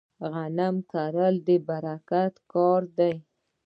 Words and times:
غنم 0.31 0.75
کرل 0.91 1.35
د 1.47 1.49
برکت 1.67 2.33
کار 2.51 2.81
دی. 2.97 3.13